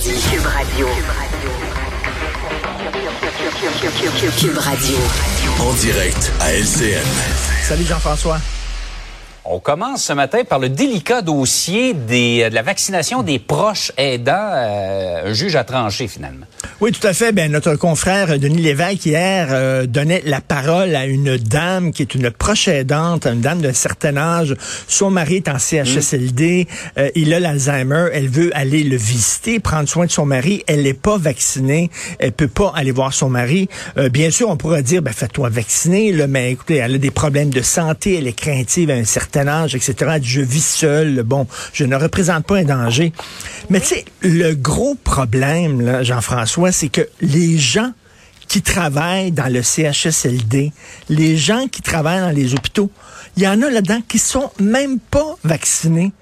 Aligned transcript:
dit. 0.00 0.20
Cube 0.30 0.46
Radio. 0.46 0.86
Cube 4.38 4.58
Radio. 4.58 4.96
En 5.60 5.72
direct 5.74 6.32
à 6.40 6.52
LCN. 6.52 7.04
Salut 7.62 7.84
Jean-François. 7.84 8.40
On 9.46 9.58
commence 9.58 10.04
ce 10.04 10.12
matin 10.12 10.44
par 10.46 10.58
le 10.58 10.68
délicat 10.68 11.22
dossier 11.22 11.94
des, 11.94 12.50
de 12.50 12.54
la 12.54 12.60
vaccination 12.60 13.22
des 13.22 13.38
proches 13.38 13.90
aidants. 13.96 14.32
Euh, 14.36 15.30
un 15.30 15.32
juge 15.32 15.56
a 15.56 15.64
tranché 15.64 16.08
finalement. 16.08 16.44
Oui, 16.82 16.92
tout 16.92 17.06
à 17.06 17.14
fait. 17.14 17.32
Ben, 17.32 17.50
notre 17.50 17.74
confrère 17.76 18.38
Denis 18.38 18.60
Lévesque 18.60 19.06
hier 19.06 19.48
euh, 19.50 19.86
donnait 19.86 20.22
la 20.26 20.42
parole 20.42 20.94
à 20.94 21.06
une 21.06 21.38
dame 21.38 21.90
qui 21.90 22.02
est 22.02 22.14
une 22.14 22.30
proche 22.30 22.68
aidante, 22.68 23.26
une 23.26 23.40
dame 23.40 23.62
d'un 23.62 23.72
certain 23.72 24.18
âge. 24.18 24.54
Son 24.86 25.10
mari 25.10 25.36
est 25.36 25.48
en 25.48 25.58
CHSLD, 25.58 26.68
euh, 26.98 27.08
il 27.14 27.32
a 27.32 27.40
l'Alzheimer, 27.40 28.08
elle 28.12 28.28
veut 28.28 28.50
aller 28.54 28.84
le 28.84 28.96
visiter, 28.96 29.58
prendre 29.58 29.88
soin 29.88 30.04
de 30.04 30.10
son 30.10 30.26
mari. 30.26 30.62
Elle 30.66 30.82
n'est 30.82 30.92
pas 30.92 31.16
vaccinée, 31.16 31.90
elle 32.18 32.32
peut 32.32 32.48
pas 32.48 32.74
aller 32.76 32.92
voir 32.92 33.14
son 33.14 33.30
mari. 33.30 33.68
bien 34.12 34.30
sûr, 34.30 34.50
on 34.50 34.56
pourrait 34.56 34.82
dire, 34.82 35.00
ben 35.00 35.14
fais-toi 35.14 35.48
vacciner, 35.48 36.12
là, 36.12 36.26
mais 36.26 36.52
écoutez, 36.52 36.76
elle 36.76 36.96
a 36.96 36.98
des 36.98 37.10
problèmes 37.10 37.50
de 37.50 37.62
santé, 37.62 38.18
elle 38.18 38.26
est 38.26 38.38
craintive 38.38 38.90
à 38.90 38.94
un 38.94 39.04
certain 39.04 39.29
âge, 39.38 39.74
etc. 39.74 40.18
Je 40.22 40.40
vis 40.40 40.64
seul. 40.64 41.22
Bon, 41.22 41.46
je 41.72 41.84
ne 41.84 41.96
représente 41.96 42.46
pas 42.46 42.56
un 42.56 42.64
danger. 42.64 43.12
Mais 43.68 43.80
tu 43.80 43.86
sais, 43.86 44.04
le 44.22 44.54
gros 44.54 44.94
problème, 44.94 46.02
Jean-François, 46.02 46.72
c'est 46.72 46.88
que 46.88 47.08
les 47.20 47.58
gens 47.58 47.92
qui 48.48 48.62
travaillent 48.62 49.30
dans 49.30 49.52
le 49.52 49.62
CHSLD, 49.62 50.72
les 51.08 51.36
gens 51.36 51.68
qui 51.68 51.82
travaillent 51.82 52.20
dans 52.20 52.34
les 52.34 52.54
hôpitaux, 52.54 52.90
il 53.36 53.44
y 53.44 53.48
en 53.48 53.62
a 53.62 53.70
là-dedans 53.70 54.00
qui 54.08 54.18
sont 54.18 54.50
même 54.58 54.98
pas 54.98 55.36
vaccinés. 55.44 56.12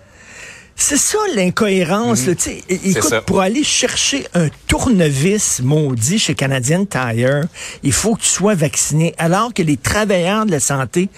C'est 0.81 0.97
ça 0.97 1.19
l'incohérence. 1.35 2.27
Mhm. 2.29 2.37
Écoute, 2.69 3.21
pour 3.27 3.41
aller 3.41 3.65
chercher 3.65 4.27
un 4.33 4.49
tournevis 4.69 5.61
maudit 5.61 6.21
chez 6.21 6.37
Canadian 6.37 6.87
Tire, 6.87 7.47
il 7.83 7.93
faut 7.93 8.15
que 8.15 8.23
tu 8.23 8.29
sois 8.29 8.55
vacciné, 8.55 9.13
alors 9.19 9.53
que 9.53 9.63
les 9.63 9.77
travailleurs 9.77 10.47
de 10.47 10.53
la 10.53 10.61
santé 10.61 11.09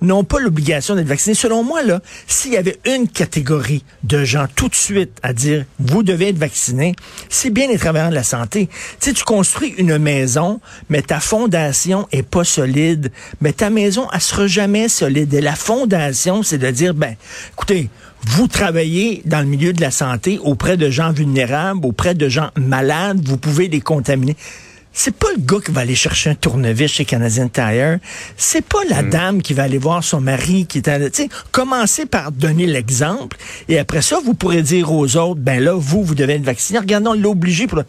n'ont 0.00 0.24
pas 0.24 0.40
l'obligation 0.40 0.94
d'être 0.94 1.06
vaccinés. 1.06 1.34
Selon 1.34 1.62
moi, 1.62 1.82
là, 1.82 2.00
s'il 2.26 2.54
y 2.54 2.56
avait 2.56 2.78
une 2.86 3.06
catégorie 3.08 3.84
de 4.04 4.24
gens 4.24 4.46
tout 4.56 4.68
de 4.68 4.74
suite 4.74 5.12
à 5.22 5.34
dire 5.34 5.66
vous 5.78 6.02
devez 6.02 6.28
être 6.28 6.38
vaccinés, 6.38 6.94
c'est 7.28 7.50
bien 7.50 7.68
les 7.68 7.76
travailleurs 7.76 8.08
de 8.08 8.14
la 8.14 8.24
santé. 8.24 8.68
Tu 9.00 9.10
sais, 9.10 9.12
tu 9.12 9.24
construis 9.24 9.74
une 9.76 9.98
maison, 9.98 10.62
mais 10.88 11.02
ta 11.02 11.20
fondation 11.20 12.08
est 12.10 12.22
pas 12.22 12.44
solide, 12.44 13.12
mais 13.42 13.52
ta 13.52 13.68
maison, 13.68 14.08
elle 14.14 14.20
sera 14.22 14.46
jamais 14.46 14.88
solide. 14.88 15.34
Et 15.34 15.42
la 15.42 15.54
fondation, 15.54 16.42
c'est 16.42 16.58
de 16.58 16.70
dire, 16.70 16.94
ben, 16.94 17.16
écoutez, 17.52 17.90
vous 18.26 18.48
travaillez 18.48 19.22
dans 19.24 19.40
le 19.40 19.46
milieu 19.46 19.72
de 19.72 19.80
la 19.80 19.90
santé 19.90 20.38
auprès 20.42 20.76
de 20.76 20.90
gens 20.90 21.12
vulnérables, 21.12 21.84
auprès 21.84 22.14
de 22.14 22.28
gens 22.28 22.50
malades, 22.56 23.20
vous 23.24 23.36
pouvez 23.36 23.68
les 23.68 23.80
contaminer. 23.80 24.36
C'est 24.92 25.14
pas 25.14 25.28
le 25.36 25.40
gars 25.40 25.58
qui 25.64 25.70
va 25.70 25.82
aller 25.82 25.94
chercher 25.94 26.30
un 26.30 26.34
tournevis 26.34 26.90
chez 26.90 27.04
Canadian 27.04 27.48
Tire. 27.48 27.98
C'est 28.36 28.64
pas 28.64 28.80
la 28.88 29.02
hmm. 29.02 29.10
dame 29.10 29.42
qui 29.42 29.54
va 29.54 29.62
aller 29.62 29.78
voir 29.78 30.02
son 30.02 30.20
mari 30.20 30.66
qui 30.66 30.78
est 30.78 30.88
à... 30.88 30.98
Sais, 31.12 31.28
commencez 31.52 32.06
par 32.06 32.32
donner 32.32 32.66
l'exemple 32.66 33.36
et 33.68 33.78
après 33.78 34.02
ça, 34.02 34.18
vous 34.24 34.34
pourrez 34.34 34.62
dire 34.62 34.92
aux 34.92 35.16
autres, 35.16 35.40
ben 35.40 35.62
là, 35.62 35.74
vous, 35.74 36.02
vous 36.02 36.14
devez 36.14 36.34
être 36.34 36.44
vacciné. 36.44 36.78
Regardons 36.78 37.14
l'obliger 37.14 37.66
pour... 37.66 37.82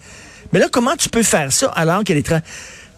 Mais 0.53 0.59
là, 0.59 0.67
comment 0.71 0.95
tu 0.95 1.09
peux 1.09 1.23
faire 1.23 1.51
ça 1.51 1.67
alors 1.69 2.03
qu'elle 2.03 2.17
est 2.17 2.25
très 2.25 2.43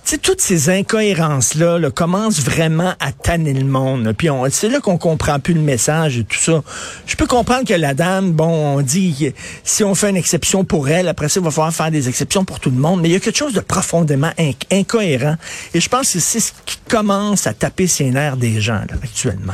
sais, 0.09 0.17
toutes 0.17 0.41
ces 0.41 0.69
incohérences-là 0.69 1.79
là, 1.79 1.91
commencent 1.91 2.41
vraiment 2.41 2.93
à 2.99 3.11
tanner 3.11 3.53
le 3.53 3.65
monde. 3.65 4.13
Puis 4.17 4.27
c'est 4.51 4.69
là 4.69 4.79
qu'on 4.79 4.97
comprend 4.97 5.39
plus 5.39 5.53
le 5.53 5.61
message 5.61 6.17
et 6.17 6.23
tout 6.23 6.37
ça. 6.37 6.61
Je 7.05 7.15
peux 7.15 7.27
comprendre 7.27 7.65
que 7.65 7.73
la 7.73 7.93
dame, 7.93 8.31
bon, 8.31 8.77
on 8.77 8.81
dit 8.81 9.33
si 9.63 9.83
on 9.83 9.95
fait 9.95 10.09
une 10.09 10.17
exception 10.17 10.63
pour 10.63 10.89
elle, 10.89 11.07
après 11.07 11.29
ça, 11.29 11.39
il 11.39 11.43
va 11.43 11.51
falloir 11.51 11.73
faire 11.73 11.91
des 11.91 12.09
exceptions 12.09 12.45
pour 12.45 12.59
tout 12.59 12.69
le 12.69 12.77
monde. 12.77 13.01
Mais 13.01 13.09
il 13.09 13.13
y 13.13 13.15
a 13.15 13.19
quelque 13.19 13.37
chose 13.37 13.53
de 13.53 13.59
profondément 13.59 14.31
incohérent. 14.71 15.35
Et 15.73 15.79
je 15.79 15.89
pense 15.89 16.13
que 16.13 16.19
c'est 16.19 16.39
ce 16.39 16.51
qui 16.65 16.77
commence 16.89 17.47
à 17.47 17.53
taper 17.53 17.87
ses 17.87 18.11
nerfs 18.11 18.37
des 18.37 18.61
gens 18.61 18.81
là, 18.89 18.95
actuellement. 19.01 19.53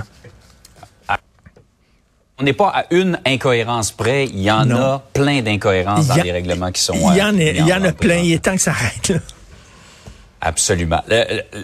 On 2.42 2.44
n'est 2.44 2.54
pas 2.54 2.70
à 2.70 2.86
une 2.92 3.20
incohérence 3.26 3.92
près. 3.92 4.26
Il 4.26 4.40
y 4.40 4.50
en 4.50 4.72
a 4.72 5.04
plein 5.14 5.42
d'incohérences 5.42 6.08
dans 6.08 6.16
les 6.16 6.32
règlements 6.32 6.72
qui 6.72 6.82
sont. 6.82 6.94
Il 6.94 7.18
y 7.18 7.22
en, 7.22 7.38
a, 7.38 7.42
il 7.42 7.68
y 7.68 7.74
en 7.74 7.84
a 7.84 7.92
plein. 7.92 8.16
Il 8.16 8.32
est 8.32 8.40
temps 8.40 8.56
que 8.56 8.62
ça 8.62 8.72
arrête. 8.72 9.10
Là. 9.10 9.20
Absolument. 10.42 11.02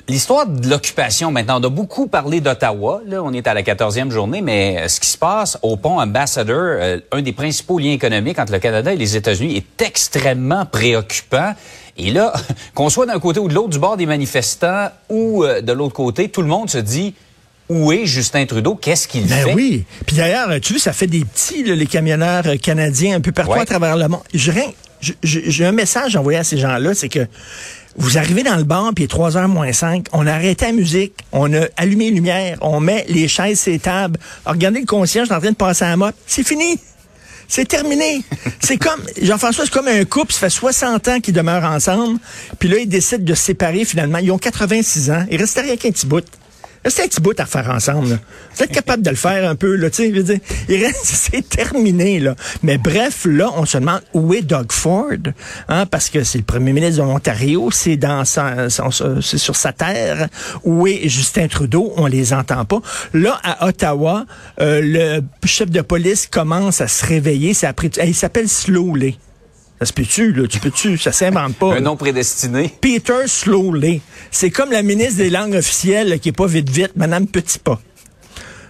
L'histoire 0.10 0.48
de 0.48 0.68
l'occupation, 0.68 1.32
maintenant, 1.32 1.62
on 1.62 1.64
a 1.64 1.70
beaucoup 1.70 2.08
parlé 2.08 2.42
d'Ottawa. 2.42 3.02
Là, 3.08 3.24
on 3.24 3.32
est 3.32 3.48
à 3.48 3.54
la 3.54 3.62
14e 3.62 4.12
journée, 4.12 4.42
mais 4.42 4.90
ce 4.90 5.00
qui 5.00 5.08
se 5.08 5.18
passe 5.18 5.58
au 5.62 5.78
pont 5.78 6.00
Ambassador, 6.00 6.58
euh, 6.58 7.00
un 7.14 7.22
des 7.22 7.32
principaux 7.32 7.80
liens 7.80 7.94
économiques 7.94 8.38
entre 8.38 8.52
le 8.52 8.60
Canada 8.60 8.92
et 8.92 8.98
les 8.98 9.16
États-Unis, 9.16 9.56
est 9.56 9.82
extrêmement 9.82 10.66
préoccupant. 10.66 11.54
Et 11.98 12.12
là, 12.12 12.34
qu'on 12.74 12.90
soit 12.90 13.06
d'un 13.06 13.20
côté 13.20 13.40
ou 13.40 13.48
de 13.48 13.54
l'autre, 13.54 13.70
du 13.70 13.80
bord 13.80 13.96
des 13.96 14.06
manifestants 14.06 14.90
ou 15.10 15.46
euh, 15.46 15.62
de 15.62 15.72
l'autre 15.72 15.94
côté, 15.94 16.28
tout 16.28 16.42
le 16.42 16.50
monde 16.50 16.70
se 16.70 16.80
dit 16.80 17.14
où 17.70 17.92
est 17.94 18.06
Justin 18.06 18.46
Trudeau? 18.46 18.76
Qu'est-ce 18.76 19.08
qu'il 19.08 19.26
ben 19.26 19.46
fait? 19.46 19.54
oui. 19.54 19.86
Puis 20.06 20.18
d'ailleurs, 20.18 20.50
tu 20.62 20.74
vois, 20.74 20.82
ça 20.82 20.94
fait 20.94 21.08
des 21.08 21.24
petits, 21.24 21.64
les 21.64 21.88
camionneurs 21.88 22.44
canadiens 22.62 23.16
un 23.16 23.22
peu 23.22 23.32
partout 23.32 23.54
à 23.54 23.66
travers 23.66 23.96
le 23.96 24.08
monde. 24.08 24.22
J'ai 25.24 25.66
un 25.66 25.72
message 25.72 26.16
envoyé 26.16 26.40
à 26.40 26.44
ces 26.44 26.58
gens-là, 26.58 26.94
c'est 26.94 27.10
que 27.10 27.28
vous 27.98 28.18
arrivez 28.18 28.44
dans 28.44 28.56
le 28.56 28.64
bar, 28.64 28.92
puis 28.94 29.04
il 29.04 29.06
est 29.06 29.10
3 29.10 29.32
h 29.32 29.48
moins 29.48 29.72
5. 29.72 30.08
On 30.12 30.28
a 30.28 30.34
arrêté 30.34 30.66
la 30.66 30.72
musique. 30.74 31.14
On 31.32 31.54
a 31.54 31.66
allumé 31.78 32.06
les 32.06 32.16
lumières. 32.16 32.58
On 32.62 32.80
met 32.80 33.06
les 33.08 33.28
chaises 33.28 33.62
sur 33.62 33.72
les 33.72 33.80
tables. 33.80 34.20
regardez 34.46 34.82
le 34.82 34.86
concierge 34.86 35.32
en 35.32 35.40
train 35.40 35.52
de 35.52 35.56
passer 35.56 35.86
à 35.86 35.90
la 35.90 35.98
motte. 35.98 36.16
C'est 36.28 36.46
fini. 36.46 36.78
C'est 37.48 37.68
terminé. 37.68 38.24
c'est 38.60 38.78
comme, 38.78 39.02
Jean-François, 39.22 39.66
c'est 39.66 39.74
comme 39.74 39.88
un 39.88 40.04
couple, 40.04 40.34
ça 40.34 40.40
fait 40.40 40.50
60 40.50 41.08
ans 41.08 41.20
qu'ils 41.20 41.34
demeurent 41.34 41.64
ensemble. 41.64 42.20
Puis 42.60 42.70
là, 42.70 42.80
ils 42.80 42.90
décident 42.90 43.24
de 43.24 43.34
se 43.34 43.44
séparer 43.44 43.86
finalement. 43.86 44.18
Ils 44.18 44.32
ont 44.32 44.38
86 44.38 45.12
ans. 45.12 45.26
Ils 45.32 45.38
restent 45.38 45.60
rien 45.60 45.78
qu'un 45.78 45.92
petit 45.92 46.08
bout. 46.08 46.26
C'est 46.88 47.04
un 47.04 47.08
petit 47.08 47.22
bout 47.22 47.40
à 47.40 47.46
faire 47.48 47.70
ensemble. 47.72 48.20
Vous 48.56 48.64
êtes 48.64 48.72
capable 48.72 49.02
de 49.02 49.10
le 49.10 49.16
faire 49.16 49.50
un 49.50 49.56
peu, 49.56 49.76
là, 49.76 49.90
tu 49.90 50.04
reste, 50.70 51.04
c'est 51.04 51.50
terminé, 51.50 52.20
là. 52.20 52.36
Mais 52.62 52.78
bref, 52.78 53.26
là, 53.26 53.50
on 53.56 53.66
se 53.66 53.80
demande 53.80 54.02
où 54.14 54.34
est 54.36 54.44
Doug 54.44 54.72
Ford, 54.72 55.06
hein, 55.68 55.86
parce 55.88 56.10
que 56.10 56.24
c'est 56.24 56.38
le 56.38 56.44
premier 56.44 56.74
ministre 56.74 57.02
de 57.02 57.08
l'Ontario, 57.08 57.72
c'est 57.72 57.98
dans 57.98 58.24
sa, 58.24 58.70
c'est 58.70 59.38
sur 59.38 59.56
sa 59.56 59.74
terre. 59.74 60.30
Où 60.64 60.86
est 60.86 61.10
Justin 61.10 61.48
Trudeau? 61.48 61.92
On 61.98 62.06
les 62.06 62.34
entend 62.34 62.66
pas. 62.66 62.82
Là, 63.14 63.40
à 63.44 63.68
Ottawa, 63.68 64.26
euh, 64.62 64.82
le 64.84 65.24
chef 65.46 65.72
de 65.72 65.82
police 65.82 66.28
commence 66.28 66.82
à 66.82 66.88
se 66.88 67.04
réveiller. 67.06 67.54
Il 68.04 68.16
s'appelle 68.16 68.48
Slowly. 68.48 69.18
Ça 69.80 69.86
se 69.86 69.94
peut-tu, 69.94 70.32
là? 70.32 70.48
Tu 70.48 70.60
peux-tu? 70.60 70.98
Ça 70.98 71.12
s'invente 71.12 71.56
pas. 71.56 71.76
Un 71.76 71.82
nom 71.82 71.98
prédestiné. 71.98 72.74
Peter 72.80 73.28
Slowly. 73.28 74.02
C'est 74.32 74.50
comme 74.50 74.72
la 74.72 74.82
ministre 74.82 75.18
des 75.18 75.30
langues 75.30 75.56
officielles 75.56 76.20
qui 76.20 76.30
est 76.30 76.32
pas 76.32 76.48
vite 76.48 76.70
vite, 76.70 76.92
Madame 76.96 77.28
Petit 77.28 77.60
Pas. 77.60 77.82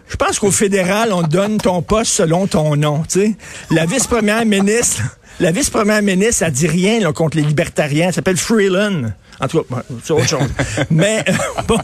Je 0.08 0.16
pense 0.16 0.40
qu'au 0.40 0.52
fédéral, 0.52 1.14
on 1.14 1.22
donne 1.22 1.58
ton 1.58 1.82
poste 1.82 2.12
selon 2.12 2.48
ton 2.48 2.76
nom, 2.76 3.04
tu 3.04 3.20
sais. 3.20 3.36
La 3.72 3.86
vice-première 3.86 4.46
ministre, 4.46 5.02
la 5.40 5.52
vice-première 5.52 6.02
ministre, 6.02 6.44
elle 6.44 6.52
dit 6.52 6.68
rien 6.68 7.00
là, 7.00 7.12
contre 7.12 7.38
les 7.38 7.44
libertariens. 7.44 8.08
Elle 8.08 8.14
s'appelle 8.14 8.38
Freeland. 8.38 9.12
En 9.42 9.48
tout 9.48 9.64
cas, 9.64 9.84
c'est 10.04 10.14
autre 10.14 10.28
chose. 10.28 10.50
Mais 10.90 11.24
euh, 11.28 11.34
bon, 11.68 11.78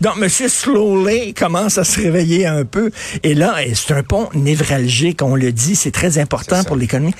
donc 0.00 0.14
M. 0.22 0.28
Slowly 0.28 1.34
commence 1.34 1.76
à 1.76 1.84
se 1.84 2.00
réveiller 2.00 2.46
un 2.46 2.64
peu. 2.64 2.90
Et 3.22 3.34
là, 3.34 3.56
c'est 3.74 3.92
un 3.92 4.02
pont 4.02 4.30
névralgique, 4.34 5.20
on 5.22 5.34
le 5.34 5.52
dit, 5.52 5.76
c'est 5.76 5.90
très 5.90 6.18
important 6.18 6.64
pour 6.64 6.76
l'économie. 6.76 7.14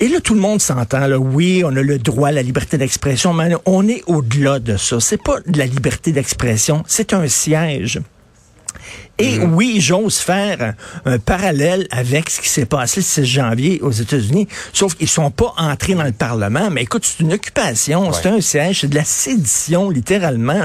Et 0.00 0.08
là, 0.08 0.20
tout 0.20 0.34
le 0.34 0.40
monde 0.40 0.60
s'entend. 0.60 1.08
Oui, 1.12 1.62
on 1.64 1.76
a 1.76 1.82
le 1.82 1.98
droit 1.98 2.28
à 2.28 2.32
la 2.32 2.42
liberté 2.42 2.76
d'expression, 2.76 3.32
mais 3.32 3.54
on 3.66 3.86
est 3.86 4.02
au-delà 4.06 4.58
de 4.58 4.76
ça. 4.76 4.98
C'est 4.98 5.22
pas 5.22 5.38
de 5.46 5.58
la 5.58 5.66
liberté 5.66 6.10
d'expression, 6.10 6.82
c'est 6.88 7.12
un 7.12 7.28
siège. 7.28 8.00
Et 9.20 9.38
mhm. 9.38 9.54
oui, 9.54 9.76
j'ose 9.80 10.18
faire 10.18 10.74
un 11.04 11.18
parallèle 11.18 11.86
avec 11.90 12.30
ce 12.30 12.40
qui 12.40 12.48
s'est 12.48 12.64
passé 12.64 13.00
le 13.00 13.04
6 13.04 13.24
janvier 13.24 13.80
aux 13.82 13.90
États-Unis, 13.90 14.48
sauf 14.72 14.94
qu'ils 14.94 15.08
sont 15.08 15.30
pas 15.30 15.52
entrés 15.56 15.94
dans 15.94 16.04
le 16.04 16.12
Parlement. 16.12 16.70
Mais 16.70 16.82
écoute, 16.82 17.04
c'est 17.04 17.22
une 17.22 17.32
occupation, 17.32 18.12
c'est 18.12 18.28
un 18.28 18.40
siège, 18.40 18.80
c'est 18.80 18.88
de 18.88 18.94
la 18.94 19.04
sédition, 19.04 19.90
littéralement. 19.90 20.60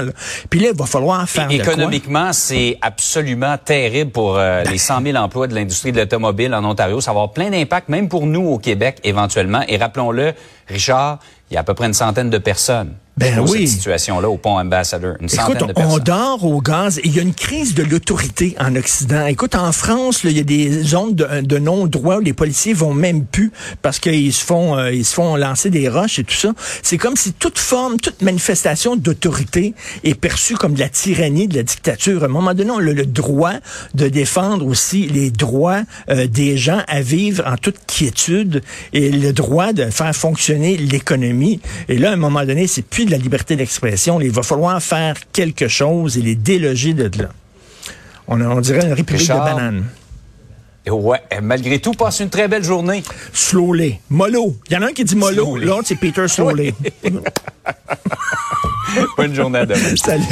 Puis 0.50 0.60
là, 0.60 0.68
il 0.72 0.78
va 0.78 0.86
falloir 0.86 1.28
faire 1.28 1.50
Économiquement, 1.50 2.32
c'est 2.32 2.78
absolument 2.80 3.56
terrible 3.62 4.10
pour 4.10 4.36
euh, 4.38 4.62
les 4.70 4.78
100 4.78 5.02
000 5.02 5.16
emplois 5.16 5.46
de 5.46 5.54
l'industrie 5.54 5.92
de 5.92 5.98
l'automobile 6.00 6.54
en 6.54 6.64
Ontario. 6.64 7.00
Ça 7.00 7.10
va 7.10 7.20
avoir 7.20 7.32
plein 7.32 7.50
d'impact, 7.50 7.88
même 7.88 8.08
pour 8.08 8.26
nous 8.26 8.46
au 8.46 8.58
Québec, 8.58 8.98
éventuellement. 9.04 9.62
Et 9.68 9.76
rappelons-le, 9.76 10.32
Richard, 10.68 11.18
il 11.50 11.54
y 11.54 11.56
a 11.56 11.60
à 11.60 11.64
peu 11.64 11.74
près 11.74 11.86
une 11.86 11.94
centaine 11.94 12.30
de 12.30 12.38
personnes 12.38 12.94
ben 13.16 13.38
oui. 13.38 13.66
cette 13.66 13.78
situation-là 13.78 14.28
au 14.28 14.36
pont 14.36 14.58
Ambassador. 14.58 15.14
Une 15.20 15.28
Écoute, 15.32 15.66
de 15.66 15.72
personnes. 15.72 15.92
on 15.92 15.98
dort 15.98 16.44
au 16.44 16.60
gaz 16.60 16.98
et 16.98 17.02
il 17.06 17.16
y 17.16 17.18
a 17.18 17.22
une 17.22 17.32
crise 17.32 17.74
de 17.74 17.82
l'autorité 17.82 18.54
en 18.60 18.76
Occident. 18.76 19.24
Écoute, 19.26 19.54
en 19.54 19.72
France, 19.72 20.20
il 20.24 20.36
y 20.36 20.40
a 20.40 20.42
des 20.42 20.82
zones 20.82 21.14
de, 21.14 21.40
de 21.40 21.58
non-droit 21.58 22.16
où 22.18 22.20
les 22.20 22.34
policiers 22.34 22.74
vont 22.74 22.92
même 22.92 23.24
plus 23.24 23.52
parce 23.80 24.00
qu'ils 24.00 24.34
se 24.34 24.44
font 24.44 24.76
euh, 24.76 24.92
ils 24.92 25.06
se 25.06 25.14
font 25.14 25.36
lancer 25.36 25.70
des 25.70 25.88
roches 25.88 26.18
et 26.18 26.24
tout 26.24 26.34
ça. 26.34 26.52
C'est 26.82 26.98
comme 26.98 27.16
si 27.16 27.32
toute 27.32 27.58
forme, 27.58 27.98
toute 27.98 28.20
manifestation 28.20 28.96
d'autorité 28.96 29.74
est 30.04 30.14
perçue 30.14 30.56
comme 30.56 30.74
de 30.74 30.80
la 30.80 30.90
tyrannie, 30.90 31.48
de 31.48 31.56
la 31.56 31.62
dictature. 31.62 32.22
À 32.22 32.26
un 32.26 32.28
moment 32.28 32.52
donné, 32.52 32.70
on 32.70 32.78
a 32.78 32.82
le 32.82 33.06
droit 33.06 33.54
de 33.94 34.08
défendre 34.08 34.66
aussi 34.66 35.06
les 35.06 35.30
droits 35.30 35.80
euh, 36.10 36.26
des 36.26 36.58
gens 36.58 36.82
à 36.86 37.00
vivre 37.00 37.44
en 37.46 37.56
toute 37.56 37.78
quiétude 37.86 38.62
et 38.92 39.10
le 39.10 39.32
droit 39.32 39.72
de 39.72 39.86
faire 39.86 40.14
fonctionner 40.14 40.55
l'économie. 40.56 41.60
Et 41.88 41.98
là, 41.98 42.10
à 42.10 42.12
un 42.14 42.16
moment 42.16 42.44
donné, 42.44 42.66
c'est 42.66 42.82
plus 42.82 43.04
de 43.04 43.10
la 43.10 43.18
liberté 43.18 43.56
d'expression. 43.56 44.20
Il 44.20 44.30
va 44.30 44.42
falloir 44.42 44.82
faire 44.82 45.16
quelque 45.32 45.68
chose 45.68 46.18
et 46.18 46.22
les 46.22 46.34
déloger 46.34 46.94
de 46.94 47.10
là. 47.22 47.28
On, 48.28 48.40
on 48.40 48.60
dirait 48.60 48.84
une 48.84 48.92
république 48.92 49.20
Richard. 49.20 49.44
de 49.44 49.54
bananes. 49.54 49.84
Ouais, 50.88 51.20
malgré 51.42 51.80
tout, 51.80 51.92
passe 51.92 52.20
une 52.20 52.30
très 52.30 52.46
belle 52.46 52.62
journée. 52.62 53.02
Slowly. 53.32 53.98
Mollo. 54.10 54.56
Il 54.68 54.74
y 54.74 54.76
en 54.76 54.82
a 54.82 54.86
un 54.86 54.92
qui 54.92 55.04
dit 55.04 55.16
mollo, 55.16 55.56
l'autre 55.56 55.84
c'est 55.86 55.96
Peter 55.96 56.28
Slowly. 56.28 56.72
Bonne 59.16 59.34
journée 59.34 59.58
à 59.58 59.66
demain. 59.66 59.96
Salut. 59.96 60.24